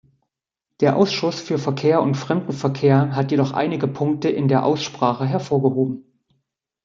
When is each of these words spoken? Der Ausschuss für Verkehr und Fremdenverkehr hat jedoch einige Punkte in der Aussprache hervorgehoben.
Der 0.79 0.95
Ausschuss 0.97 1.39
für 1.39 1.59
Verkehr 1.59 2.01
und 2.01 2.15
Fremdenverkehr 2.15 3.15
hat 3.15 3.29
jedoch 3.29 3.51
einige 3.51 3.87
Punkte 3.87 4.29
in 4.31 4.47
der 4.47 4.65
Aussprache 4.65 5.27
hervorgehoben. 5.27 6.07